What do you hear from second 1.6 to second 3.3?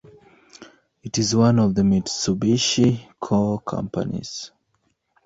the Mitsubishi